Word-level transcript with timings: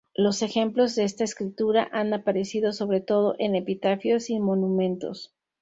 Los 0.15 0.41
ejemplos 0.41 0.95
de 0.95 1.03
esta 1.03 1.23
escritura 1.23 1.87
han 1.91 2.11
aparecido 2.15 2.73
sobre 2.73 3.01
todo 3.01 3.35
en 3.37 3.51
los 3.53 3.61
epitafios 3.61 4.31
y 4.31 4.39
monumentos. 4.39 5.35